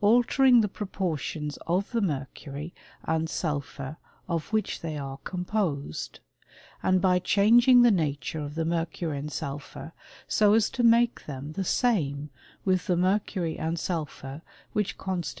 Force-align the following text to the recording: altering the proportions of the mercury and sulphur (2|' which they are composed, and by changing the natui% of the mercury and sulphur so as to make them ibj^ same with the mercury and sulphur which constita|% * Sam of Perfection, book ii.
altering 0.00 0.60
the 0.60 0.68
proportions 0.68 1.56
of 1.66 1.90
the 1.90 2.00
mercury 2.00 2.72
and 3.02 3.28
sulphur 3.28 3.96
(2|' 4.28 4.52
which 4.52 4.80
they 4.80 4.96
are 4.96 5.16
composed, 5.24 6.20
and 6.84 7.00
by 7.00 7.18
changing 7.18 7.82
the 7.82 7.90
natui% 7.90 8.44
of 8.44 8.54
the 8.54 8.64
mercury 8.64 9.18
and 9.18 9.32
sulphur 9.32 9.92
so 10.28 10.54
as 10.54 10.70
to 10.70 10.84
make 10.84 11.26
them 11.26 11.52
ibj^ 11.54 11.66
same 11.66 12.30
with 12.64 12.86
the 12.86 12.96
mercury 12.96 13.58
and 13.58 13.76
sulphur 13.76 14.40
which 14.72 14.96
constita|% 14.96 15.00
* 15.00 15.00
Sam 15.00 15.10
of 15.10 15.20
Perfection, 15.20 15.34
book 15.36 15.40
ii. - -